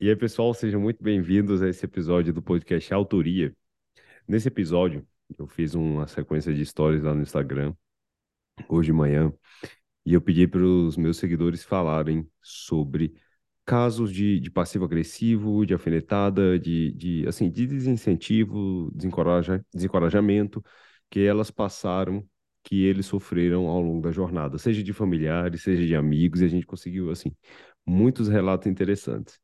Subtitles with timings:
[0.00, 3.52] E aí, pessoal, sejam muito bem-vindos a esse episódio do podcast Autoria.
[4.28, 5.04] Nesse episódio,
[5.36, 7.74] eu fiz uma sequência de stories lá no Instagram,
[8.68, 9.32] hoje de manhã,
[10.06, 13.14] e eu pedi para os meus seguidores falarem sobre
[13.66, 20.62] casos de, de passivo-agressivo, de alfinetada, de, de, assim, de desincentivo, desencoraja, desencorajamento
[21.10, 22.24] que elas passaram,
[22.62, 26.48] que eles sofreram ao longo da jornada, seja de familiares, seja de amigos, e a
[26.48, 27.34] gente conseguiu, assim,
[27.84, 29.40] muitos relatos interessantes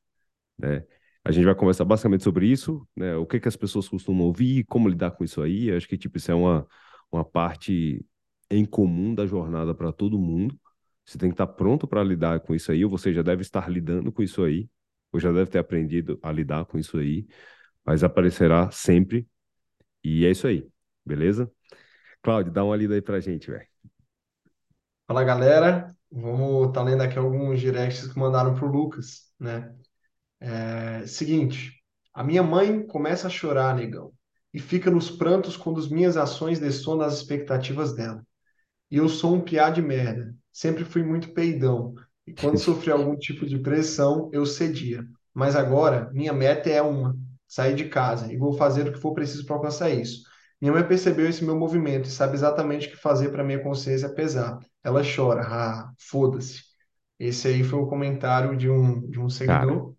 [0.58, 0.84] né?
[1.24, 3.16] A gente vai conversar basicamente sobre isso, né?
[3.16, 5.72] O que que as pessoas costumam ouvir, como lidar com isso aí.
[5.72, 6.66] Acho que tipo isso é uma
[7.14, 8.04] uma parte
[8.50, 10.58] em comum da jornada para todo mundo.
[11.04, 13.68] Você tem que estar pronto para lidar com isso aí, ou você já deve estar
[13.70, 14.68] lidando com isso aí,
[15.12, 17.26] ou já deve ter aprendido a lidar com isso aí,
[17.84, 19.28] mas aparecerá sempre.
[20.02, 20.66] E é isso aí,
[21.04, 21.50] beleza?
[22.22, 23.66] Cláudio, dá uma lida aí pra gente, velho.
[25.06, 29.74] Fala galera, vamos estar tá lendo aqui alguns directs que mandaram pro Lucas, né?
[30.40, 31.72] É, seguinte,
[32.12, 34.12] a minha mãe começa a chorar, negão,
[34.52, 38.24] e fica nos prantos quando as minhas ações dessonam as expectativas dela.
[38.90, 41.94] E eu sou um piá de merda, sempre fui muito peidão,
[42.26, 45.04] e quando sofri algum tipo de pressão, eu cedia.
[45.34, 47.16] Mas agora, minha meta é uma,
[47.48, 50.22] sair de casa, e vou fazer o que for preciso para alcançar isso.
[50.60, 54.08] Minha mãe percebeu esse meu movimento e sabe exatamente o que fazer para minha consciência
[54.14, 54.58] pesar.
[54.82, 56.62] Ela chora, ah, foda-se.
[57.18, 59.93] Esse aí foi o comentário de um, de um Cara, seguidor.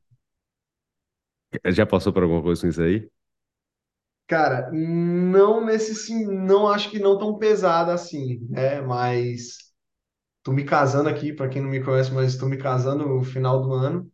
[1.71, 3.09] Já passou por alguma coisa com isso aí?
[4.27, 8.81] Cara, não nesse sim, não acho que não tão pesada assim, né?
[8.81, 9.57] Mas
[10.43, 13.61] tô me casando aqui, para quem não me conhece, mas estou me casando no final
[13.61, 14.11] do ano.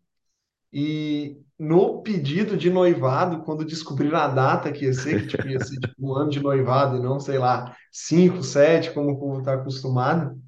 [0.74, 5.60] E no pedido de noivado, quando descobriram a data que ia ser, que tipo, ia
[5.62, 9.40] ser tipo, um ano de noivado e não, sei lá, cinco, sete, como o povo
[9.40, 10.42] está acostumado,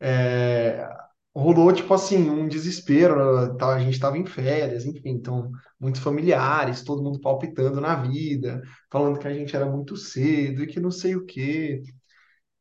[0.00, 0.88] é,
[1.34, 3.74] rolou, tipo assim, um desespero, tá?
[3.74, 9.18] A gente estava em férias, enfim, então, muitos familiares, todo mundo palpitando na vida, falando
[9.18, 11.82] que a gente era muito cedo e que não sei o quê.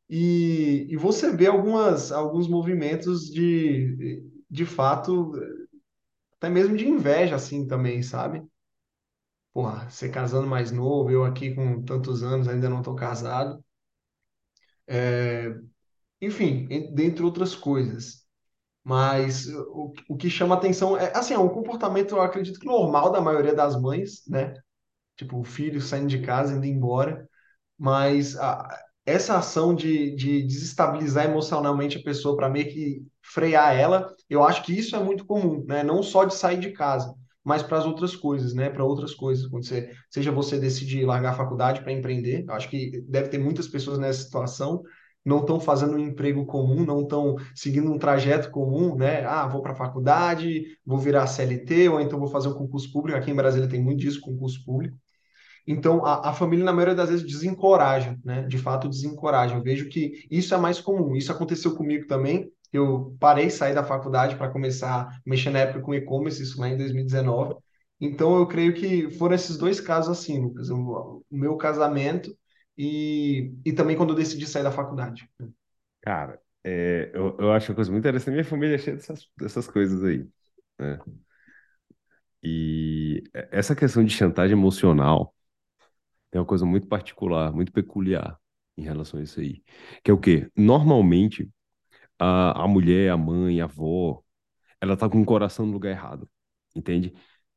[0.09, 5.33] E, e você vê algumas, alguns movimentos de, de fato,
[6.37, 8.43] até mesmo de inveja, assim, também, sabe?
[9.51, 13.63] Porra, você casando mais novo, eu aqui com tantos anos ainda não tô casado.
[16.21, 18.22] Enfim, en- dentre outras coisas.
[18.83, 23.11] Mas o, o que chama atenção é, assim, é um comportamento, eu acredito que normal
[23.11, 24.53] da maioria das mães, né?
[25.17, 27.27] Tipo, o filho saindo de casa, indo embora.
[27.77, 28.67] Mas a-
[29.05, 34.63] essa ação de, de desestabilizar emocionalmente a pessoa para meio que frear ela, eu acho
[34.63, 35.83] que isso é muito comum, né?
[35.83, 37.13] Não só de sair de casa,
[37.43, 38.69] mas para as outras coisas, né?
[38.69, 39.47] Para outras coisas.
[39.47, 43.37] Quando você, seja você decidir largar a faculdade para empreender, eu acho que deve ter
[43.39, 44.83] muitas pessoas nessa situação.
[45.25, 49.25] Não estão fazendo um emprego comum, não estão seguindo um trajeto comum, né?
[49.25, 53.17] Ah, vou para a faculdade, vou virar CLT, ou então vou fazer um concurso público.
[53.17, 54.97] Aqui em Brasília tem muito disso, concurso público
[55.65, 58.43] então, a, a família, na maioria das vezes, desencoraja, né?
[58.43, 59.55] De fato, desencoraja.
[59.55, 61.15] Eu vejo que isso é mais comum.
[61.15, 62.51] Isso aconteceu comigo também.
[62.71, 66.67] Eu parei, saí da faculdade para começar a mexer na época com e-commerce, isso lá
[66.69, 67.55] em 2019.
[67.99, 70.69] Então, eu creio que foram esses dois casos assim, Lucas.
[70.69, 72.35] O meu casamento
[72.77, 75.29] e, e também quando eu decidi sair da faculdade.
[76.01, 78.33] Cara, é, eu, eu acho uma coisa muito interessante.
[78.33, 80.27] Minha família é cheia dessas, dessas coisas aí,
[80.79, 80.99] né?
[82.43, 85.33] E essa questão de chantagem emocional
[86.31, 88.39] é uma coisa muito particular, muito peculiar
[88.77, 89.63] em relação a isso aí.
[90.03, 90.49] Que é o quê?
[90.57, 91.49] Normalmente,
[92.19, 94.23] a, a mulher, a mãe, a avó,
[94.81, 96.29] ela tá com o coração no lugar errado,
[96.75, 97.13] entende?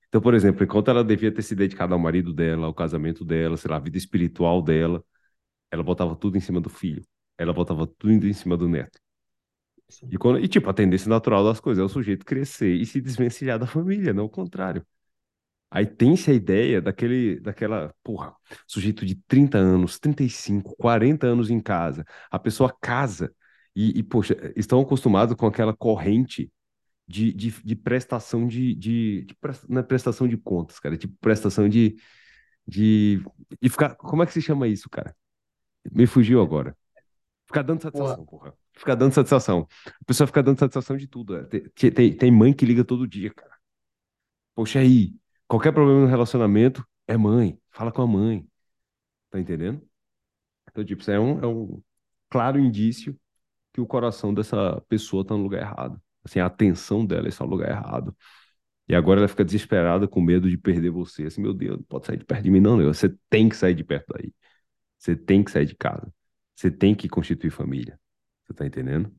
[0.09, 3.56] Então, por exemplo, enquanto ela devia ter se dedicado ao marido dela, ao casamento dela,
[3.56, 5.05] sei lá, à vida espiritual dela,
[5.71, 7.05] ela botava tudo em cima do filho.
[7.39, 9.00] Ela botava tudo em cima do neto.
[10.11, 13.00] E, quando, e, tipo, a tendência natural das coisas é o sujeito crescer e se
[13.00, 14.84] desvencilhar da família, não o contrário.
[15.71, 18.34] Aí tem-se a ideia daquele, daquela, porra,
[18.67, 22.05] sujeito de 30 anos, 35, 40 anos em casa.
[22.31, 23.34] A pessoa casa
[23.75, 26.50] e, e poxa, estão acostumados com aquela corrente
[27.06, 29.37] de, de, de prestação de, de, de
[29.69, 31.97] não é prestação de contas, cara, de prestação de,
[32.67, 33.23] de,
[33.61, 35.14] de ficar, como é que se chama isso, cara?
[35.93, 36.76] Me fugiu agora.
[37.47, 38.55] Ficar dando satisfação, porra.
[38.73, 39.69] Ficar dando satisfação.
[39.87, 41.37] A pessoa fica dando satisfação de tudo.
[41.37, 41.44] é.
[41.44, 43.55] Tem, tem, tem mãe que liga todo dia, cara.
[44.55, 45.14] Poxa, aí,
[45.47, 47.58] qualquer problema no relacionamento é mãe.
[47.70, 48.47] Fala com a mãe.
[49.31, 49.81] Tá entendendo?
[50.69, 51.82] Então, tipo, isso é um, é um
[52.29, 53.19] claro indício
[53.73, 56.00] que o coração dessa pessoa tá no lugar errado.
[56.26, 58.14] Assim, a atenção dela está no lugar errado.
[58.88, 61.25] E agora ela fica desesperada com medo de perder você.
[61.25, 62.87] Assim, meu Deus, não pode sair de perto de mim, não, não.
[62.93, 64.32] Você tem que sair de perto daí.
[64.99, 66.12] Você tem que sair de casa.
[66.55, 67.99] Você tem que constituir família.
[68.44, 69.12] Você tá entendendo?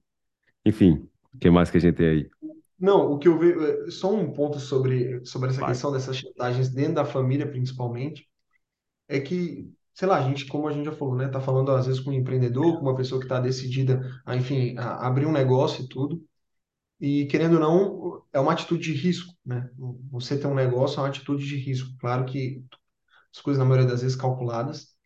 [0.65, 2.29] Enfim, o que mais que a gente tem aí?
[2.79, 5.69] Não, o que eu vejo, é, só um ponto sobre, sobre essa Vai.
[5.71, 8.29] questão dessas chantagens dentro da família, principalmente,
[9.07, 11.87] é que, sei lá, a gente, como a gente já falou, né, tá falando às
[11.87, 15.31] vezes com um empreendedor, com uma pessoa que está decidida a, enfim, a abrir um
[15.31, 16.23] negócio e tudo,
[16.99, 19.69] e querendo ou não, é uma atitude de risco, né?
[20.11, 21.89] Você ter um negócio é uma atitude de risco.
[21.99, 22.63] Claro que
[23.33, 24.97] as coisas, na maioria das vezes, calculadas,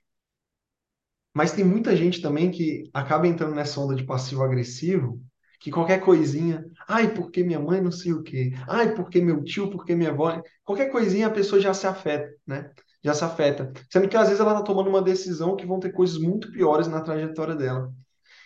[1.34, 5.22] mas tem muita gente também que acaba entrando nessa onda de passivo-agressivo,
[5.60, 9.70] que qualquer coisinha, ai, porque minha mãe não sei o quê, ai, porque meu tio,
[9.70, 12.72] porque minha avó, qualquer coisinha a pessoa já se afeta, né?
[13.04, 13.72] Já se afeta.
[13.92, 16.88] Sendo que às vezes ela tá tomando uma decisão que vão ter coisas muito piores
[16.88, 17.92] na trajetória dela.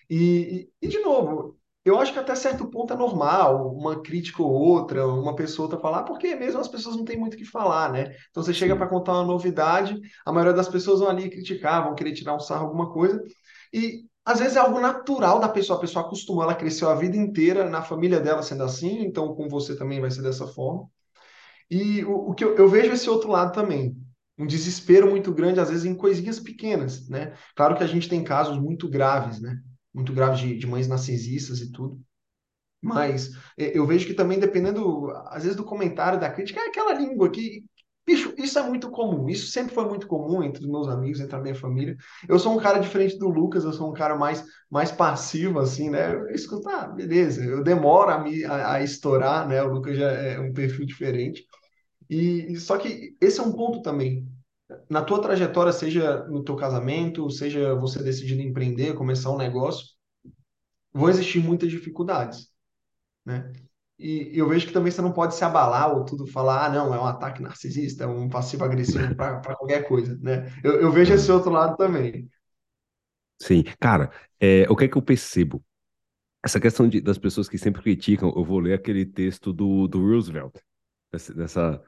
[0.10, 4.42] E, e, e, de novo, eu acho que até certo ponto é normal uma crítica
[4.42, 7.46] ou outra, uma pessoa outra falar, porque mesmo as pessoas não têm muito o que
[7.46, 8.16] falar, né?
[8.32, 11.96] Então você chega para contar uma novidade, a maioria das pessoas vão ali criticar, vão
[11.96, 13.24] querer tirar um sarro, alguma coisa,
[13.72, 17.16] e às vezes é algo natural da pessoa, a pessoa acostumou, ela cresceu a vida
[17.16, 20.90] inteira na família dela sendo assim, então com você também vai ser dessa forma.
[21.70, 23.96] E o, o que eu, eu vejo esse outro lado também,
[24.38, 27.34] um desespero muito grande, às vezes, em coisinhas pequenas, né?
[27.56, 29.58] Claro que a gente tem casos muito graves, né?
[29.96, 32.00] Muito graves de, de mães narcisistas e tudo.
[32.82, 36.94] Mas eh, eu vejo que também, dependendo, às vezes, do comentário, da crítica, é aquela
[36.94, 37.64] língua que.
[38.08, 39.28] Bicho, isso é muito comum.
[39.30, 41.98] Isso sempre foi muito comum entre os meus amigos, entre a minha família.
[42.30, 45.90] Eu sou um cara diferente do Lucas, eu sou um cara mais, mais passivo, assim,
[45.90, 46.14] né?
[46.14, 47.44] Eu escuto, ah, beleza.
[47.44, 49.62] Eu demoro a, me, a, a estourar, né?
[49.64, 51.44] O Lucas já é um perfil diferente.
[52.10, 54.28] E só que esse é um ponto também.
[54.90, 59.88] Na tua trajetória, seja no teu casamento, seja você decidindo empreender, começar um negócio,
[60.94, 62.50] vão existir muitas dificuldades,
[63.26, 63.52] né?
[63.98, 66.94] E eu vejo que também você não pode se abalar ou tudo falar, ah, não,
[66.94, 70.52] é um ataque narcisista, é um passivo-agressivo para qualquer coisa, né?
[70.64, 72.30] Eu, eu vejo esse outro lado também.
[73.42, 73.64] Sim.
[73.80, 75.64] Cara, é, o que é que eu percebo?
[76.44, 80.00] Essa questão de, das pessoas que sempre criticam, eu vou ler aquele texto do, do
[80.00, 80.56] Roosevelt,
[81.36, 81.82] dessa,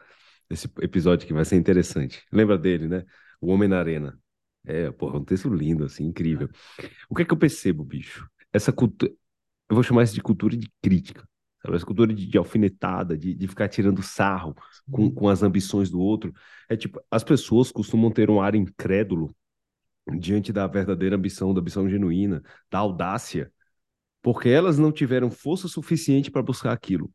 [0.49, 2.23] desse episódio que vai ser interessante.
[2.31, 3.05] Lembra dele, né?
[3.41, 4.19] O Homem na Arena.
[4.65, 6.49] É, porra, um texto lindo, assim, incrível.
[7.09, 8.29] O que é que eu percebo, bicho?
[8.51, 9.11] Essa cultura,
[9.69, 11.27] eu vou chamar isso de cultura de crítica,
[11.61, 11.75] sabe?
[11.75, 14.55] Essa cultura de, de alfinetada, de, de ficar tirando sarro
[14.91, 16.33] com, com as ambições do outro.
[16.69, 19.33] É tipo, as pessoas costumam ter um ar incrédulo
[20.19, 22.41] diante da verdadeira ambição, da ambição genuína,
[22.71, 23.51] da audácia,
[24.21, 27.11] porque elas não tiveram força suficiente para buscar aquilo.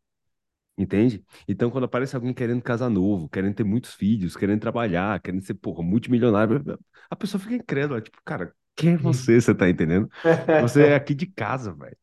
[0.77, 1.25] Entende?
[1.47, 5.55] Então, quando aparece alguém querendo casar novo, querendo ter muitos filhos, querendo trabalhar, querendo ser,
[5.55, 6.63] porra, multimilionário,
[7.11, 9.41] a pessoa fica incrédula, tipo, cara, quem é você?
[9.41, 10.09] Você tá entendendo?
[10.57, 11.97] Você é aqui de casa, velho.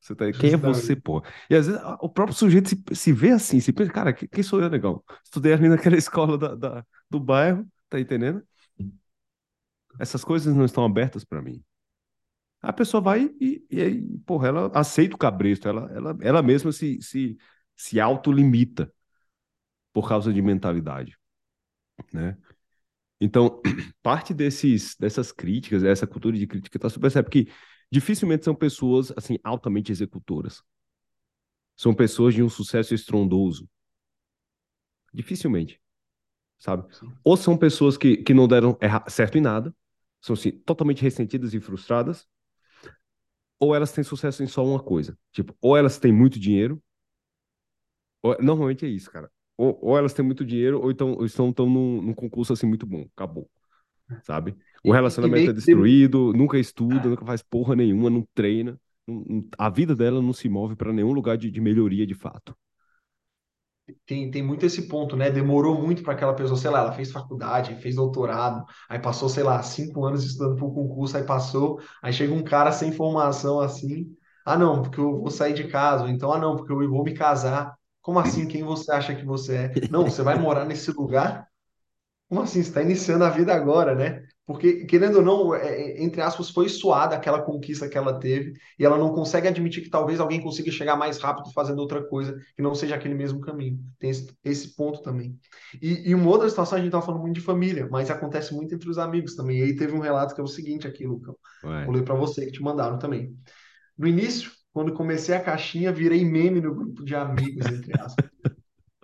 [0.00, 0.32] Você tá...
[0.32, 1.22] Quem é você, pô?
[1.50, 4.42] E às vezes o próprio sujeito se, se vê assim, se pensa, cara, que- quem
[4.42, 5.02] sou eu, negão?
[5.24, 8.42] Estudei ali naquela escola da, da- do bairro, tá entendendo?
[10.00, 11.62] Essas coisas não estão abertas para mim.
[12.62, 16.72] A pessoa vai e, e, aí, porra, ela aceita o cabresto, ela, ela, ela mesma
[16.72, 17.38] se, se,
[17.80, 18.92] se autolimita
[19.90, 21.16] por causa de mentalidade,
[22.12, 22.36] né?
[23.20, 23.62] Então,
[24.02, 27.48] parte desses, dessas críticas, dessa cultura de crítica, tá, você percebe que
[27.90, 30.62] dificilmente são pessoas, assim, altamente executoras.
[31.74, 33.68] São pessoas de um sucesso estrondoso.
[35.12, 35.80] Dificilmente,
[36.58, 36.94] sabe?
[36.94, 37.12] Sim.
[37.24, 38.78] Ou são pessoas que, que não deram
[39.08, 39.74] certo em nada,
[40.20, 42.28] são, assim, totalmente ressentidas e frustradas,
[43.58, 45.18] ou elas têm sucesso em só uma coisa.
[45.32, 46.82] Tipo, ou elas têm muito dinheiro,
[48.40, 49.30] normalmente é isso, cara.
[49.56, 52.66] Ou, ou elas têm muito dinheiro, ou então ou estão, estão num, num concurso, assim,
[52.66, 53.06] muito bom.
[53.16, 53.48] Acabou.
[54.22, 54.56] sabe?
[54.84, 58.80] O e- e relacionamento é destruído, nunca estuda, nunca faz porra nenhuma, não treina.
[59.08, 62.56] não- a vida dela não se move para nenhum lugar de, de melhoria de fato.
[64.06, 65.30] tem, tem muito esse ponto, né?
[65.30, 69.42] Demorou muito para aquela pessoa, sei lá, ela fez faculdade, fez doutorado, aí passou, sei
[69.42, 73.60] lá, cinco anos estudando para o concurso, aí passou, aí chega um cara sem formação
[73.60, 76.88] assim, ah não, porque eu vou sair de casa, ou então, ah não, porque eu
[76.90, 77.74] vou me casar.
[78.10, 78.44] Como assim?
[78.44, 79.72] Quem você acha que você é?
[79.88, 81.46] Não, você vai morar nesse lugar?
[82.28, 82.60] Como assim?
[82.60, 84.24] Você está iniciando a vida agora, né?
[84.44, 88.54] Porque, querendo ou não, é, é, entre aspas, foi suada aquela conquista que ela teve
[88.76, 92.36] e ela não consegue admitir que talvez alguém consiga chegar mais rápido fazendo outra coisa
[92.56, 93.78] que não seja aquele mesmo caminho.
[94.00, 95.38] Tem esse, esse ponto também.
[95.80, 98.74] E, e uma outra situação, a gente estava falando muito de família, mas acontece muito
[98.74, 99.60] entre os amigos também.
[99.60, 101.36] E aí teve um relato que é o seguinte aqui, Lucão.
[101.86, 103.32] Vou ler para você, que te mandaram também.
[103.96, 108.30] No início, quando comecei a caixinha, virei meme no grupo de amigos, entre aspas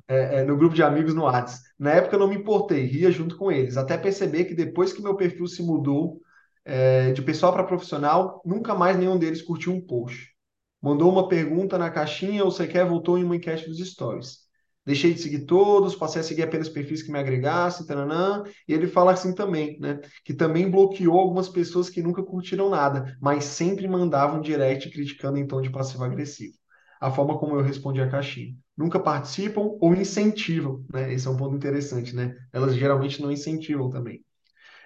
[0.09, 1.63] é, no grupo de amigos no Whats.
[1.79, 5.03] Na época eu não me importei, ria junto com eles, até perceber que depois que
[5.03, 6.21] meu perfil se mudou
[6.65, 10.35] é, de pessoal para profissional, nunca mais nenhum deles curtiu um post.
[10.81, 14.46] Mandou uma pergunta na caixinha ou sequer voltou em uma enquete dos stories.
[14.87, 18.87] Deixei de seguir todos, passei a seguir apenas perfis que me agregassem, taranã, e ele
[18.87, 20.01] fala assim também, né?
[20.25, 25.47] Que também bloqueou algumas pessoas que nunca curtiram nada, mas sempre mandavam direct criticando em
[25.47, 26.55] tom de passivo-agressivo.
[27.01, 28.55] a forma como eu respondi a caixinha.
[28.77, 31.13] Nunca participam ou incentivam, né?
[31.13, 32.35] Esse é um ponto interessante, né?
[32.53, 34.25] Elas geralmente não incentivam também.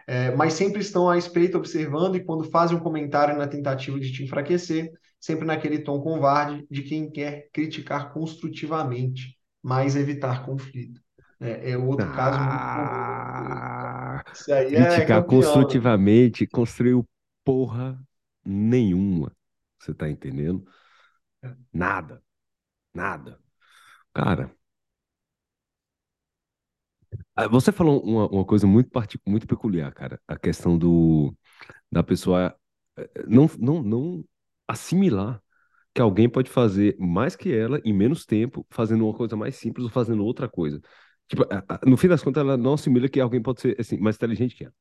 [0.06, 4.12] É, mas sempre estão à espreita observando e quando fazem um comentário na tentativa de
[4.12, 4.90] te enfraquecer,
[5.20, 11.00] sempre naquele tom covarde de quem quer criticar construtivamente, mas evitar conflito.
[11.40, 12.50] É, é outro caso muito.
[12.52, 15.26] Ah, Isso aí é criticar né?
[15.26, 17.08] construtivamente construiu
[17.44, 17.98] porra
[18.44, 19.34] nenhuma.
[19.78, 20.64] Você tá entendendo?
[21.72, 22.22] Nada.
[22.94, 23.40] Nada.
[24.12, 24.50] Cara,
[27.36, 28.90] ah, você falou uma, uma coisa muito,
[29.26, 30.20] muito peculiar, cara.
[30.28, 31.34] A questão do,
[31.92, 32.56] da pessoa
[32.98, 34.24] eh, não, não, não
[34.68, 35.42] assimilar
[35.94, 39.84] que alguém pode fazer mais que ela em menos tempo, fazendo uma coisa mais simples
[39.84, 40.80] ou fazendo outra coisa.
[41.28, 41.44] Tipo,
[41.86, 44.64] no fim das contas, ela não assimila que alguém pode ser assim, mais inteligente que
[44.64, 44.74] ela.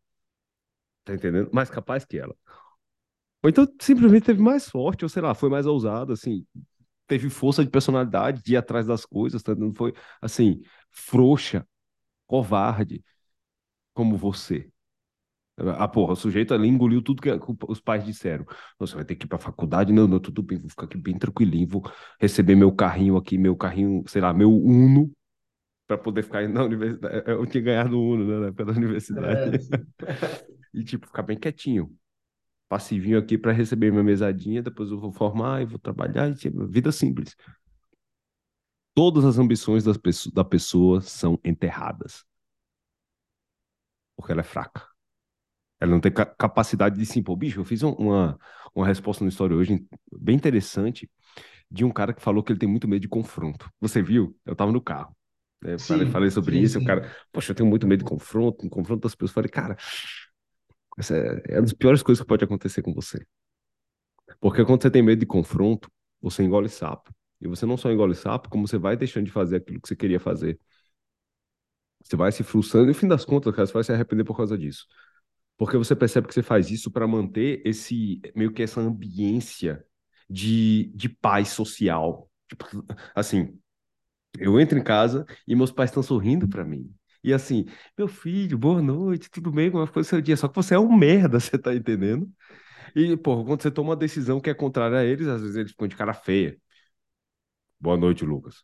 [1.04, 1.50] Tá entendendo?
[1.54, 2.36] Mais capaz que ela.
[3.44, 6.46] Ou então simplesmente teve mais sorte, ou sei lá, foi mais ousado, assim,
[7.08, 9.56] teve força de personalidade de ir atrás das coisas, tá?
[9.56, 10.62] Não foi assim,
[10.92, 11.68] frouxa,
[12.28, 13.04] covarde,
[13.94, 14.70] como você.
[15.78, 17.30] Ah, porra, o sujeito ali engoliu tudo que
[17.68, 18.46] os pais disseram.
[18.78, 19.92] Você vai ter que ir pra faculdade?
[19.94, 21.84] Não, não, tudo bem, vou ficar aqui bem tranquilinho, vou
[22.20, 25.12] receber meu carrinho aqui, meu carrinho, sei lá, meu Uno,
[25.88, 27.24] para poder ficar na universidade.
[27.28, 29.52] Eu tinha ganhado o Uno, né, da universidade.
[29.54, 29.60] É.
[30.74, 31.96] E, tipo, ficar bem quietinho.
[32.70, 36.68] Passivinho aqui para receber minha mesadinha, depois eu vou formar e vou trabalhar, e, tipo,
[36.68, 37.36] vida simples.
[38.94, 42.24] Todas as ambições das pesso- da pessoa são enterradas,
[44.16, 44.89] porque ela é fraca.
[45.80, 47.36] Ela não tem ca- capacidade de se impor.
[47.38, 48.38] Bicho, eu fiz um- uma,
[48.76, 51.10] uma resposta no Story hoje bem interessante
[51.72, 53.70] de um cara que falou que ele tem muito medo de confronto.
[53.82, 54.36] Você viu?
[54.46, 55.16] Eu tava no carro.
[55.62, 55.76] né?
[55.76, 56.86] Eu falei, Sim, falei sobre sim, isso, e o sim.
[56.86, 59.32] cara, poxa, eu tenho muito medo de confronto, um confronto das pessoas.
[59.32, 59.78] Eu falei, cara,
[60.98, 63.26] essa é, é uma das piores coisas que pode acontecer com você.
[64.40, 65.90] Porque quando você tem medo de confronto,
[66.22, 67.12] você engole sapo.
[67.42, 69.96] E você não só engole sapo, como você vai deixando de fazer aquilo que você
[69.96, 70.60] queria fazer.
[72.04, 74.36] Você vai se frustrando, e no fim das contas, cara, você vai se arrepender por
[74.36, 74.86] causa disso.
[75.60, 79.86] Porque você percebe que você faz isso para manter esse meio que essa ambiência
[80.30, 82.32] de, de paz social.
[82.50, 82.66] Tipo,
[83.16, 83.60] assim,
[84.40, 86.94] eu entro em casa e meus pais estão sorrindo para mim.
[87.24, 87.66] E assim,
[87.98, 89.72] meu filho, boa noite, tudo bem?
[89.72, 90.38] Como foi o seu dia?
[90.38, 92.30] Só que você é um merda, você tá entendendo?
[92.96, 95.72] E, pô, quando você toma uma decisão que é contrária a eles, às vezes eles
[95.72, 96.58] ficam de cara feia.
[97.80, 98.64] Boa noite, Lucas.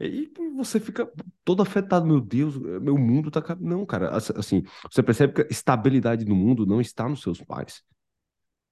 [0.00, 1.10] E você fica
[1.44, 3.42] todo afetado, meu Deus, meu mundo tá.
[3.60, 7.40] Não, cara, ass- assim, você percebe que a estabilidade do mundo não está nos seus
[7.42, 7.82] pais.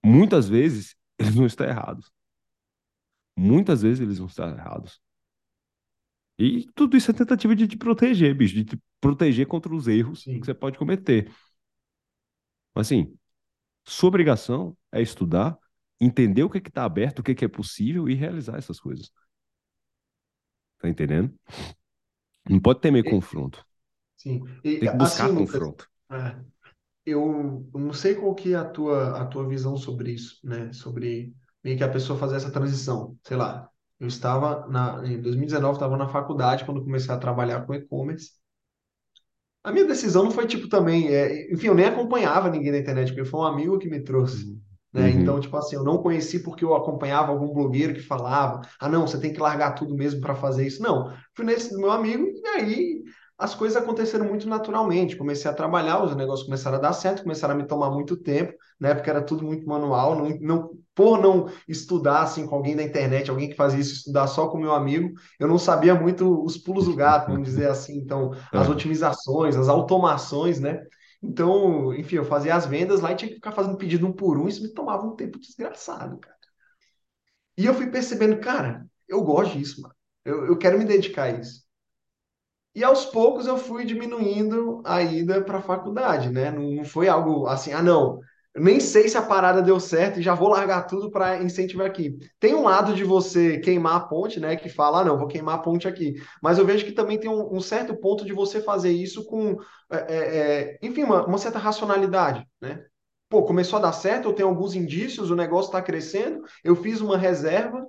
[0.04, 2.12] Muitas vezes eles não estão errados.
[3.36, 5.00] Muitas vezes eles não estão errados.
[6.38, 10.26] E tudo isso é tentativa de te proteger, bicho, de te proteger contra os erros
[10.26, 10.40] que Sim.
[10.46, 11.30] você pode cometer.
[12.74, 13.16] Mas, Assim,
[13.86, 15.58] sua obrigação é estudar,
[16.00, 18.58] entender o que é que está aberto, o que é que é possível e realizar
[18.58, 19.10] essas coisas.
[20.78, 21.32] Tá entendendo?
[22.48, 23.64] Não pode temer E- confronto.
[24.16, 24.60] Sim.
[24.64, 25.88] E Tem que assim, buscar Lucas, confronto.
[26.12, 26.36] é,
[27.06, 30.72] eu não sei qual que é a tua, a tua visão sobre isso, né?
[30.72, 33.18] Sobre meio que a pessoa fazer essa transição.
[33.24, 33.70] Sei lá,
[34.00, 38.32] eu estava na, em 2019, estava na faculdade quando comecei a trabalhar com e-commerce.
[39.62, 43.08] A minha decisão não foi tipo também, é, enfim, eu nem acompanhava ninguém na internet,
[43.12, 44.58] porque foi um amigo que me trouxe,
[44.92, 45.10] né?
[45.10, 45.40] Então, Uhum.
[45.40, 49.20] tipo assim, eu não conheci porque eu acompanhava algum blogueiro que falava, ah, não, você
[49.20, 50.82] tem que largar tudo mesmo para fazer isso.
[50.82, 53.02] Não, fui nesse do meu amigo e aí
[53.38, 55.16] as coisas aconteceram muito naturalmente.
[55.16, 58.52] Comecei a trabalhar, os negócios começaram a dar certo, começaram a me tomar muito tempo,
[58.80, 58.94] né?
[58.94, 63.30] Porque era tudo muito manual, não, não, por não estudar assim com alguém da internet,
[63.30, 66.86] alguém que fazia isso, estudar só com meu amigo, eu não sabia muito os pulos
[66.86, 67.96] do gato, vamos dizer assim.
[67.98, 68.68] Então, as Aham.
[68.68, 70.82] otimizações, as automações, né?
[71.22, 74.38] Então, enfim, eu fazia as vendas lá e tinha que ficar fazendo pedido um por
[74.38, 76.36] um, isso me tomava um tempo desgraçado, cara.
[77.58, 79.94] E eu fui percebendo, cara, eu gosto disso, mano.
[80.24, 81.66] Eu, eu quero me dedicar a isso.
[82.74, 86.50] E aos poucos eu fui diminuindo a ida para a faculdade, né?
[86.50, 88.20] Não, não foi algo assim, ah, não,
[88.60, 92.18] nem sei se a parada deu certo e já vou largar tudo para incentivar aqui.
[92.38, 94.56] Tem um lado de você queimar a ponte, né?
[94.56, 96.14] Que fala, ah, não, vou queimar a ponte aqui.
[96.42, 99.56] Mas eu vejo que também tem um, um certo ponto de você fazer isso com,
[99.90, 102.84] é, é, é, enfim, uma, uma certa racionalidade, né?
[103.28, 107.00] Pô, começou a dar certo, eu tenho alguns indícios, o negócio está crescendo, eu fiz
[107.02, 107.86] uma reserva,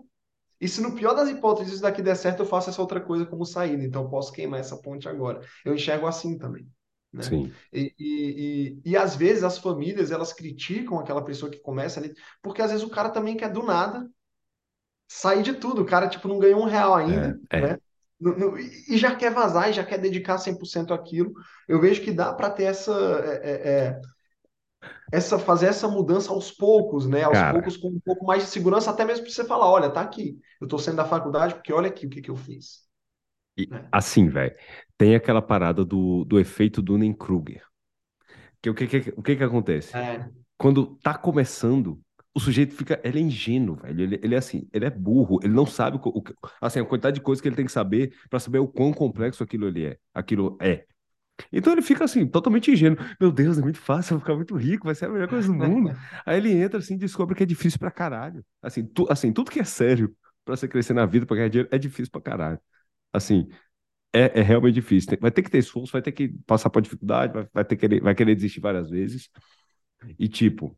[0.60, 3.26] e se no pior das hipóteses isso daqui der certo, eu faço essa outra coisa
[3.26, 3.84] como saída.
[3.84, 5.40] Então posso queimar essa ponte agora.
[5.64, 6.68] Eu enxergo assim também,
[7.14, 7.32] né?
[7.32, 7.60] Sim.
[7.74, 12.14] E, e, e, e às vezes as famílias elas criticam aquela pessoa que começa ali,
[12.42, 14.10] porque às vezes o cara também quer do nada
[15.08, 15.82] sair de tudo.
[15.82, 17.60] O cara tipo não ganhou um real É, ainda, é.
[17.60, 17.78] né?
[18.20, 21.34] No- no- e já quer vazar e já quer dedicar 100% àquilo.
[21.68, 22.92] Eu vejo que dá para ter essa
[23.44, 24.02] é, é, é,
[25.12, 27.24] essa fazer essa mudança aos poucos, né?
[27.24, 29.90] Aos Cara, poucos com um pouco mais de segurança, até mesmo para você falar, olha,
[29.92, 32.88] tá aqui, eu tô saindo da faculdade porque olha aqui o que que eu fiz,
[33.64, 33.88] e, né?
[33.92, 34.56] assim, velho,
[34.98, 37.64] tem aquela parada do, do efeito Dunning-Kruger.
[38.62, 39.96] Que o que, que, o que que acontece?
[39.96, 42.00] É, Quando tá começando,
[42.34, 44.02] o sujeito fica, ele é ingênuo, velho.
[44.02, 46.24] Ele, ele é assim, ele é burro, ele não sabe o, o,
[46.62, 49.44] assim, a quantidade de coisas que ele tem que saber para saber o quão complexo
[49.44, 50.86] aquilo ele é, aquilo é.
[51.52, 52.98] Então ele fica assim, totalmente ingênuo.
[53.20, 55.48] Meu Deus, é muito fácil, eu vou ficar muito rico, vai ser a melhor coisa
[55.48, 55.94] do mundo.
[56.26, 58.44] Aí ele entra assim, e descobre que é difícil pra caralho.
[58.62, 61.70] Assim, tu, assim, tudo que é sério pra você crescer na vida, pra ganhar dinheiro,
[61.72, 62.60] é difícil pra caralho.
[63.14, 63.50] Assim,
[64.14, 65.18] é, é realmente difícil.
[65.22, 67.82] Vai ter que ter esforço, vai ter que passar por dificuldade, vai, vai ter que
[67.82, 69.30] querer, vai querer desistir várias vezes.
[70.20, 70.78] E tipo,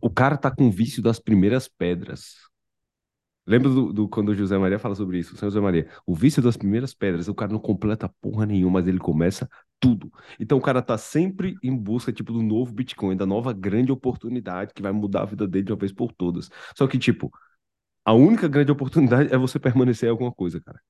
[0.00, 2.36] o cara tá com vício das primeiras pedras.
[3.46, 5.34] Lembra do, do- quando o José Maria fala sobre isso?
[5.34, 8.80] O Senhor José Maria, o vício das primeiras pedras, o cara não completa porra nenhuma,
[8.80, 9.48] mas ele começa
[9.78, 10.10] tudo.
[10.40, 14.72] Então o cara tá sempre em busca, tipo, do novo Bitcoin, da nova grande oportunidade
[14.74, 16.50] que vai mudar a vida dele de uma vez por todas.
[16.76, 17.30] Só que, tipo,
[18.06, 20.80] a única grande oportunidade é você permanecer em alguma coisa, cara.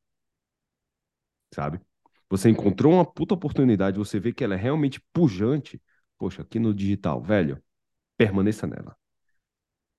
[1.55, 1.81] Sabe?
[2.29, 5.81] Você encontrou uma puta oportunidade, você vê que ela é realmente pujante.
[6.19, 7.63] Poxa, aqui no digital, velho,
[8.19, 8.97] permaneça nela.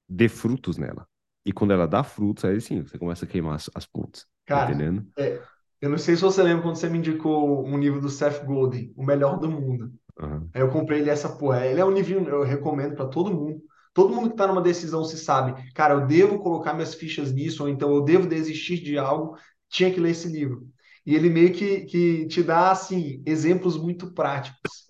[0.09, 1.07] Dê frutos nela.
[1.45, 4.25] E quando ela dá frutos, aí sim, você começa a queimar as, as pontes.
[4.49, 5.05] Tá cara, entendendo?
[5.17, 5.41] é,
[5.81, 8.93] eu não sei se você lembra quando você me indicou um livro do Seth Godin,
[8.95, 9.93] O Melhor do Mundo.
[10.19, 10.49] Aham.
[10.53, 11.65] Aí eu comprei ele essa porra.
[11.65, 13.61] Ele é um livro eu recomendo para todo mundo.
[13.97, 17.63] Todo mundo que está numa decisão se sabe, cara, eu devo colocar minhas fichas nisso,
[17.63, 19.35] ou então eu devo desistir de algo,
[19.69, 20.67] tinha que ler esse livro.
[21.03, 24.85] E ele meio que, que te dá, assim, exemplos muito práticos.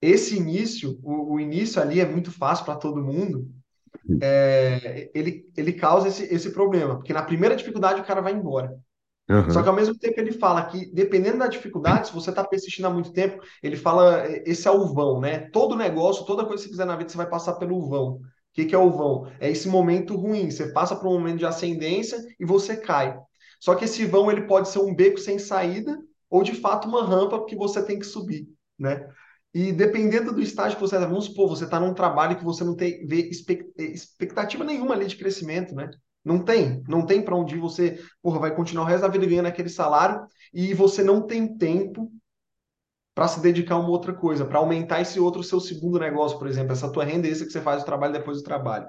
[0.00, 3.48] Esse início, o, o início ali é muito fácil para todo mundo,
[4.20, 8.78] é, ele, ele causa esse, esse problema, porque na primeira dificuldade o cara vai embora.
[9.46, 12.86] Só que ao mesmo tempo ele fala que, dependendo da dificuldade, se você está persistindo
[12.86, 15.48] há muito tempo, ele fala, esse é o vão, né?
[15.50, 18.16] Todo negócio, toda coisa que você fizer na vida, você vai passar pelo vão.
[18.16, 18.20] O
[18.52, 19.30] que que é o vão?
[19.40, 23.18] É esse momento ruim, você passa por um momento de ascendência e você cai.
[23.60, 25.98] Só que esse vão, ele pode ser um beco sem saída
[26.30, 28.46] ou, de fato, uma rampa que você tem que subir,
[28.78, 29.08] né?
[29.54, 32.62] E dependendo do estágio que você está, vamos supor, você está num trabalho que você
[32.62, 35.90] não tem, vê expec- expectativa nenhuma ali de crescimento, né?
[36.28, 39.46] Não tem, não tem para onde você porra, vai continuar o resto da vida ganhando
[39.46, 42.12] aquele salário e você não tem tempo
[43.14, 46.46] para se dedicar a uma outra coisa, para aumentar esse outro seu segundo negócio, por
[46.46, 48.86] exemplo, essa tua renda extra que você faz o trabalho depois do trabalho.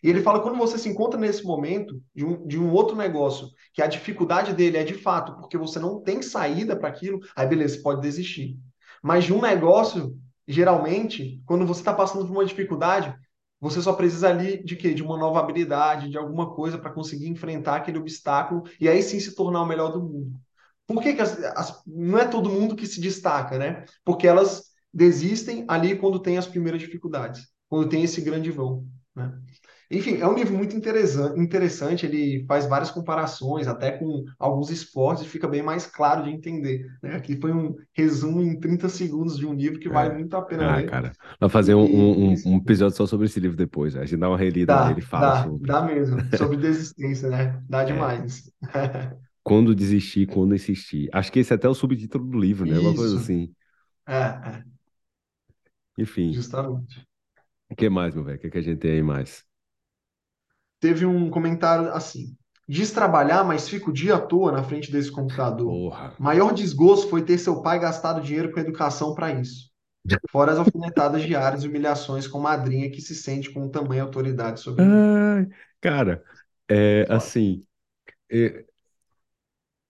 [0.00, 3.48] E ele fala quando você se encontra nesse momento de um, de um outro negócio,
[3.74, 7.46] que a dificuldade dele é de fato porque você não tem saída para aquilo, aí
[7.48, 8.56] beleza, você pode desistir.
[9.02, 13.12] Mas de um negócio, geralmente, quando você está passando por uma dificuldade,
[13.60, 14.94] você só precisa ali de quê?
[14.94, 19.18] De uma nova habilidade, de alguma coisa para conseguir enfrentar aquele obstáculo e aí sim
[19.20, 20.38] se tornar o melhor do mundo.
[20.86, 23.84] Por que, que as, as- não é todo mundo que se destaca, né?
[24.04, 29.38] Porque elas desistem ali quando tem as primeiras dificuldades, quando tem esse grande vão, né?
[29.90, 35.28] Enfim, é um livro muito interessante, ele faz várias comparações, até com alguns esportes, e
[35.28, 37.16] fica bem mais claro de entender, né?
[37.16, 40.14] Aqui foi um resumo em 30 segundos de um livro que vale É.
[40.14, 40.92] muito a pena Ah, ler.
[40.92, 41.12] cara.
[41.40, 43.94] Vai fazer um, um, um- episódio só sobre esse livro depois.
[43.94, 44.02] né?
[44.02, 45.78] A gente dá uma relida nele e dá, fala dá, sobre.
[45.78, 47.62] dá mesmo, sobre desistência, né?
[47.68, 47.84] Dá É.
[47.84, 48.50] demais.
[49.42, 51.08] Quando desistir, quando insistir.
[51.12, 52.78] Acho que esse é até o subtítulo do livro, né?
[52.78, 53.54] Uma coisa Isso, assim.
[54.08, 54.64] é, é,
[55.98, 56.40] Enfim.
[56.40, 57.06] justamente.
[57.70, 58.36] O que mais, meu velho?
[58.38, 59.46] O que, que a gente tem aí mais?
[60.80, 62.36] Teve um comentário assim:
[62.68, 65.72] diz trabalhar, mas fica o dia à toa na frente desse computador.
[65.72, 66.12] Porra.
[66.18, 69.70] Maior desgosto foi ter seu pai gastado dinheiro com educação para isso.
[70.30, 74.84] Fora as alfinetadas diárias e humilhações com madrinha que se sente com tamanha autoridade sobre.
[74.84, 75.48] Ai,
[75.80, 76.24] cara,
[76.68, 77.66] é assim.
[78.30, 78.66] é,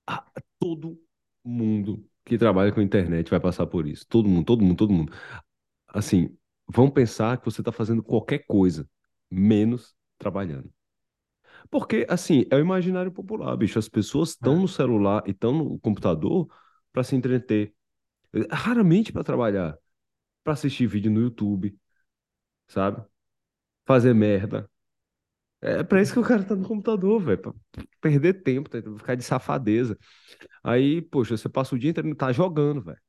[0.06, 0.24] a-
[0.58, 1.00] todo
[1.44, 4.06] mundo que trabalha com internet vai passar por isso.
[4.08, 5.12] Todo mundo, todo mundo, todo mundo.
[5.88, 6.36] Assim,
[6.68, 8.88] vão pensar que você está fazendo qualquer coisa,
[9.30, 10.70] menos trabalhando.
[11.70, 13.78] Porque, assim, é o imaginário popular, bicho.
[13.78, 16.48] As pessoas estão no celular e estão no computador
[16.92, 17.74] para se entreter.
[18.50, 19.76] Raramente para trabalhar,
[20.44, 21.76] para assistir vídeo no YouTube,
[22.68, 23.02] sabe?
[23.86, 24.70] Fazer merda.
[25.60, 27.38] É pra isso que o cara tá no computador, velho.
[27.38, 27.54] Pra
[28.00, 28.78] perder tempo, tá?
[28.96, 29.98] ficar de safadeza.
[30.62, 33.00] Aí, poxa, você passa o dia inteiro tá jogando, velho.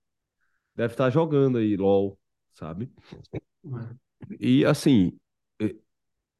[0.75, 2.19] Deve estar jogando aí, LOL,
[2.53, 2.91] sabe?
[4.39, 5.19] E assim, eh,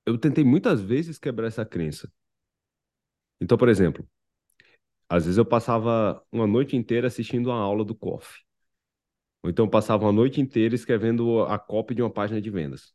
[0.09, 2.11] eu tentei muitas vezes quebrar essa crença.
[3.41, 4.07] Então, por exemplo,
[5.07, 8.43] às vezes eu passava uma noite inteira assistindo uma aula do COF.
[9.43, 12.93] Ou então eu passava uma noite inteira escrevendo a copy de uma página de vendas.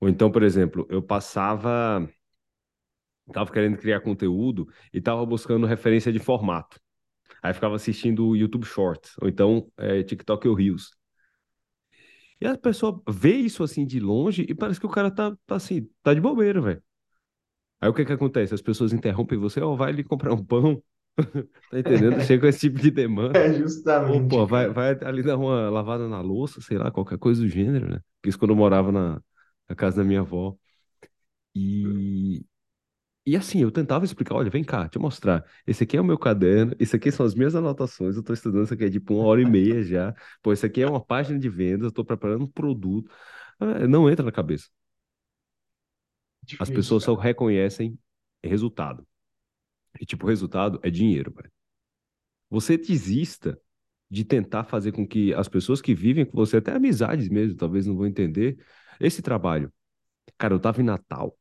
[0.00, 2.08] Ou então, por exemplo, eu passava,
[3.32, 6.80] tava querendo criar conteúdo e tava buscando referência de formato.
[7.42, 10.90] Aí ficava assistindo o YouTube Shorts, ou então é, TikTok ou Reels.
[12.42, 15.56] E a pessoa vê isso assim de longe e parece que o cara tá, tá
[15.56, 16.82] assim, tá de bobeira, velho.
[17.80, 18.54] Aí o que que acontece?
[18.54, 20.82] As pessoas interrompem você, ó, vai ali comprar um pão.
[21.70, 22.20] Tá entendendo?
[22.20, 23.40] Chega com esse tipo de demanda.
[23.40, 23.52] É
[24.04, 27.42] Ou, justamente, pô, vai, vai ali dar uma lavada na louça, sei lá, qualquer coisa
[27.42, 28.00] do gênero, né?
[28.16, 29.22] Porque isso quando eu morava na,
[29.68, 30.56] na casa da minha avó.
[31.54, 32.44] E,
[33.24, 35.44] e assim, eu tentava explicar, olha, vem cá, deixa eu mostrar.
[35.66, 38.64] Esse aqui é o meu caderno, isso aqui são as minhas anotações, eu tô estudando
[38.64, 40.14] isso aqui é tipo uma hora e meia já.
[40.42, 43.10] Pô, isso aqui é uma página de vendas, eu tô preparando um produto.
[43.60, 44.68] Ah, Não entra na cabeça.
[46.58, 47.16] As Difícil, pessoas só cara.
[47.16, 47.98] reconhecem
[48.42, 49.06] resultado.
[50.00, 51.52] E tipo, resultado é dinheiro, velho.
[52.50, 53.60] Você desista
[54.10, 57.86] de tentar fazer com que as pessoas que vivem com você, até amizades mesmo, talvez
[57.86, 58.58] não vão entender
[59.00, 59.72] esse trabalho.
[60.38, 61.38] Cara, eu tava em Natal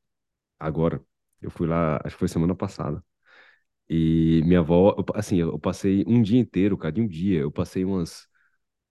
[0.59, 1.03] agora.
[1.41, 3.03] Eu fui lá, acho que foi semana passada.
[3.89, 7.41] E minha avó, assim, eu passei um dia inteiro, cara, de um dia.
[7.41, 8.27] Eu passei umas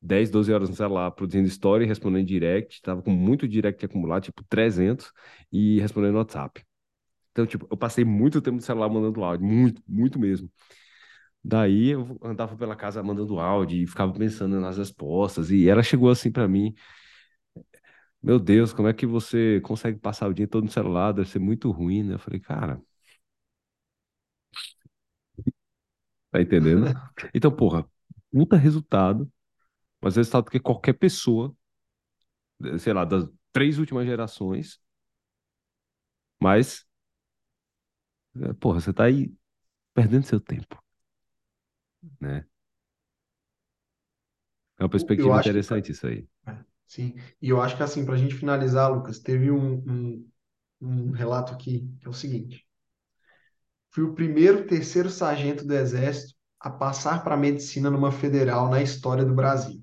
[0.03, 2.83] 10, 12 horas no celular produzindo story, respondendo direct.
[2.83, 5.13] Tava com muito direct acumulado, tipo 300,
[5.53, 6.65] e respondendo WhatsApp.
[7.33, 10.51] Então, tipo, eu passei muito tempo no celular mandando áudio, muito, muito mesmo.
[11.43, 15.51] Daí eu andava pela casa mandando áudio e ficava pensando nas respostas.
[15.51, 16.75] E ela chegou assim pra mim:
[18.23, 21.13] Meu Deus, como é que você consegue passar o dia todo no celular?
[21.13, 22.15] Deve ser muito ruim, né?
[22.15, 22.81] Eu falei, cara,
[26.31, 26.87] tá entendendo?
[27.35, 27.87] Então, porra,
[28.33, 29.31] puta resultado,
[30.03, 31.55] mas resultado que qualquer pessoa,
[32.79, 34.81] sei lá, das três últimas gerações,
[36.41, 36.87] mas,
[38.37, 39.33] eh, porra, você tá aí
[39.95, 40.83] perdendo seu tempo,
[42.21, 42.45] né?
[44.79, 46.27] É uma perspectiva acho que, interessante isso aí.
[46.47, 47.15] é, sim.
[47.41, 50.31] E eu acho que, assim, para a gente finalizar, Lucas, teve um, um,
[50.81, 52.67] um relato aqui, que é o seguinte.
[53.91, 58.83] Fui o primeiro terceiro sargento do Exército a passar para a medicina numa federal na
[58.83, 59.81] história do Brasil.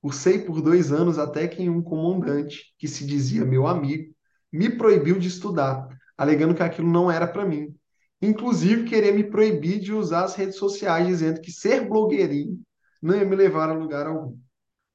[0.00, 4.14] Cursei por dois anos até que um comandante, que se dizia meu amigo,
[4.52, 7.74] me proibiu de estudar, alegando que aquilo não era para mim.
[8.22, 12.60] Inclusive, queria me proibir de usar as redes sociais, dizendo que ser blogueirinho
[13.02, 14.36] não ia me levar a lugar algum.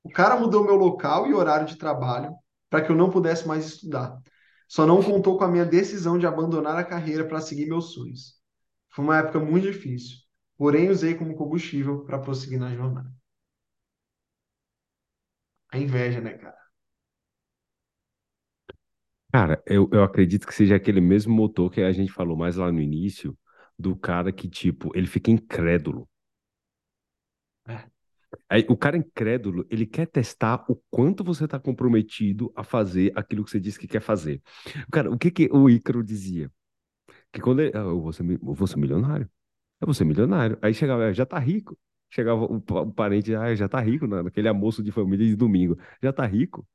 [0.04, 2.36] O cara mudou meu local e horário de trabalho
[2.70, 4.20] para que eu não pudesse mais estudar.
[4.68, 8.36] Só não contou com a minha decisão de abandonar a carreira para seguir meus sonhos.
[8.92, 10.18] Foi uma época muito difícil,
[10.58, 13.12] porém usei como combustível para prosseguir na jornada.
[15.74, 16.58] A inveja, né, cara?
[19.32, 22.72] Cara, eu, eu acredito que seja aquele mesmo motor que a gente falou mais lá
[22.72, 23.38] no início,
[23.78, 26.08] do cara que, tipo, ele fica incrédulo.
[28.70, 33.52] O cara incrédulo, ele quer testar o quanto você está comprometido a fazer aquilo que
[33.52, 34.42] você disse que quer fazer.
[34.92, 36.52] Cara, o que que o Ícaro dizia?
[37.32, 39.30] Que quando ele, ah, eu vou ser, eu vou ser milionário.
[39.82, 40.58] Eu vou ser milionário.
[40.62, 41.78] Aí chegava, "Ah, já tá rico.
[42.12, 45.78] Chegava o, o parente, ah, já tá rico, naquele almoço de família de domingo.
[46.04, 46.68] Já tá rico?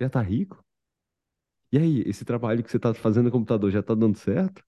[0.00, 0.64] Já tá rico?
[1.72, 4.64] E aí, esse trabalho que você tá fazendo no computador já tá dando certo?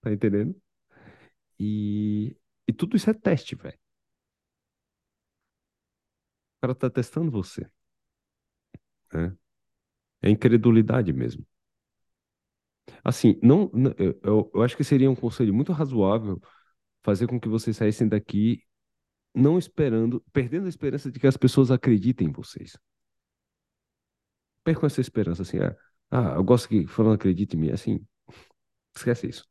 [0.00, 0.54] Tá entendendo?
[1.58, 2.36] E,
[2.68, 3.78] e tudo isso é teste, velho.
[6.62, 7.70] Cara tá testando você,
[9.12, 9.34] né?
[10.22, 11.46] É incredulidade mesmo.
[13.04, 13.70] Assim, não,
[14.22, 16.40] eu, eu acho que seria um conselho muito razoável
[17.02, 18.62] fazer com que vocês saíssem daqui
[19.34, 22.76] não esperando, perdendo a esperança de que as pessoas acreditem em vocês.
[24.64, 25.76] Percam essa esperança, assim, é,
[26.10, 28.04] ah, eu gosto que fulano acredite em mim, assim,
[28.96, 29.44] esquece isso.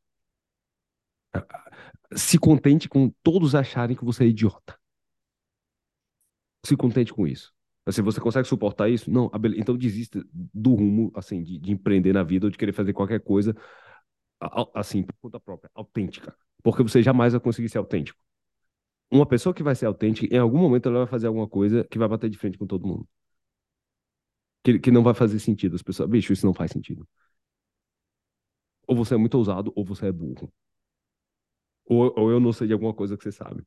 [1.32, 4.78] Ah, ah, Se contente com todos acharem que você é idiota.
[6.64, 7.52] Se contente com isso.
[7.84, 9.10] Assim, você consegue suportar isso?
[9.10, 12.72] Não, ah, então desista do rumo, assim, de, de empreender na vida ou de querer
[12.72, 13.56] fazer qualquer coisa,
[14.74, 16.34] assim, por conta própria, autêntica.
[16.62, 18.18] Porque você jamais vai conseguir ser autêntico.
[19.10, 21.98] Uma pessoa que vai ser autêntica, em algum momento ela vai fazer alguma coisa que
[21.98, 23.08] vai bater de frente com todo mundo.
[24.64, 25.76] Que, que não vai fazer sentido.
[25.76, 27.06] As pessoas, bicho, isso não faz sentido.
[28.86, 30.52] Ou você é muito ousado, ou você é burro.
[31.84, 33.64] Ou, ou eu não sei de alguma coisa que você sabe.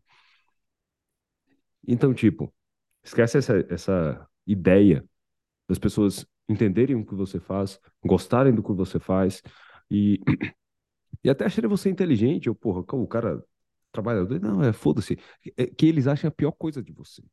[1.87, 2.53] Então, tipo,
[3.05, 5.05] esquece essa, essa ideia
[5.67, 9.41] das pessoas entenderem o que você faz, gostarem do que você faz
[9.89, 10.19] e,
[11.23, 13.43] e até acharem você inteligente, ou porra, o cara
[13.91, 14.39] trabalhador.
[14.39, 15.17] Não, é foda-se.
[15.55, 17.23] É que eles acham a pior coisa de você.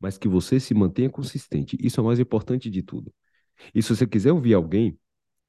[0.00, 1.76] Mas que você se mantenha consistente.
[1.80, 3.12] Isso é o mais importante de tudo.
[3.74, 4.98] E se você quiser ouvir alguém,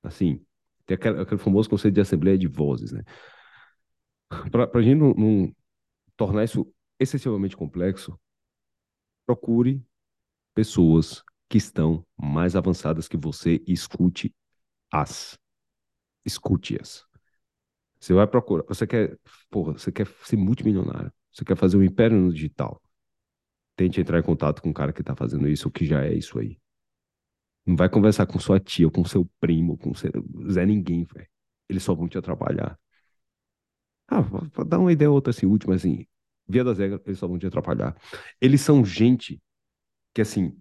[0.03, 0.45] assim,
[0.85, 3.03] tem aquele, aquele famoso conceito de assembleia de vozes, né?
[4.51, 5.55] Para a gente não, não
[6.15, 8.19] tornar isso excessivamente complexo,
[9.25, 9.83] procure
[10.53, 15.37] pessoas que estão mais avançadas que você e escute-as.
[16.25, 17.05] Escute-as.
[17.99, 19.17] Você vai procurar, você quer,
[19.49, 22.81] porra, você quer ser multimilionário, você quer fazer um império no digital.
[23.75, 26.13] Tente entrar em contato com um cara que tá fazendo isso ou que já é
[26.13, 26.59] isso aí.
[27.65, 30.11] Não vai conversar com sua tia, ou com seu primo, com seu...
[30.51, 31.27] Zé ninguém, velho.
[31.67, 32.79] Eles só vão te atrapalhar.
[34.07, 36.05] Ah, vou, vou dar uma ideia outra assim, última assim.
[36.47, 37.95] Via das regras, eles só vão te atrapalhar.
[38.39, 39.41] Eles são gente
[40.13, 40.57] que, assim,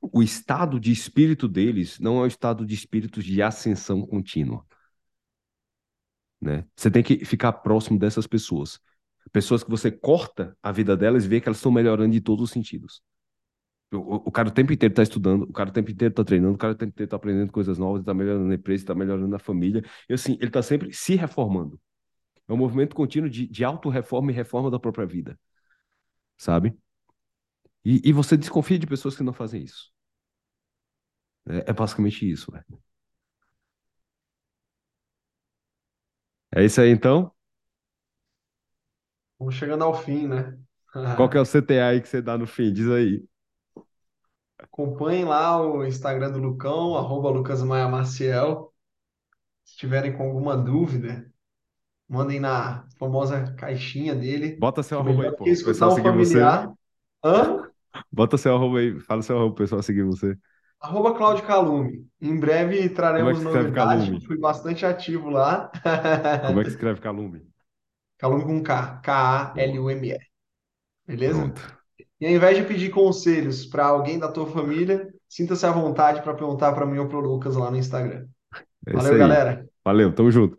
[0.00, 4.64] o estado de espírito deles não é o estado de espírito de ascensão contínua.
[6.40, 6.64] Né?
[6.74, 8.80] Você tem que ficar próximo dessas pessoas.
[9.32, 12.44] Pessoas que você corta a vida delas e vê que elas estão melhorando em todos
[12.44, 13.02] os sentidos.
[13.92, 16.54] O, o cara o tempo inteiro está estudando, o cara o tempo inteiro está treinando,
[16.54, 19.28] o cara o tempo inteiro está aprendendo coisas novas, está melhorando na empresa, está melhorando
[19.28, 19.82] na família.
[20.08, 21.78] E assim, ele está sempre se reformando.
[22.50, 25.38] É um movimento contínuo de, de auto-reforma e reforma da própria vida.
[26.36, 26.76] Sabe?
[27.84, 29.92] E, e você desconfia de pessoas que não fazem isso.
[31.46, 32.82] É, é basicamente isso, velho.
[36.52, 37.32] É isso aí então?
[39.38, 40.58] Vamos chegando ao fim, né?
[41.16, 42.72] Qual que é o CTA aí que você dá no fim?
[42.72, 43.24] Diz aí.
[44.58, 48.74] Acompanhem lá o Instagram do Lucão, arroba Lucas Maia Maciel.
[49.64, 51.29] Se tiverem com alguma dúvida,
[52.10, 54.56] mandem na famosa caixinha dele.
[54.56, 55.44] Bota seu arroba aí, pô.
[55.44, 56.40] O pessoal um seguir você.
[56.40, 56.72] familiar.
[57.24, 57.70] Hã?
[58.10, 58.98] Bota seu arroba aí.
[58.98, 60.36] Fala seu arroba pro pessoal seguir você.
[60.80, 62.04] Arroba Cláudio Calume.
[62.20, 64.04] Em breve Como é traremos escreve novidades.
[64.06, 64.26] Calume?
[64.26, 65.70] Fui bastante ativo lá.
[66.46, 67.46] Como é que escreve Calume?
[68.18, 69.00] Calume com K.
[69.02, 70.18] K-A-L-U-M-E.
[71.06, 71.38] Beleza?
[71.38, 71.80] Pronto.
[72.20, 76.34] E ao invés de pedir conselhos para alguém da tua família, sinta-se à vontade para
[76.34, 78.26] perguntar para mim ou para o Lucas lá no Instagram.
[78.86, 79.68] É Valeu, galera.
[79.84, 80.58] Valeu, tamo junto.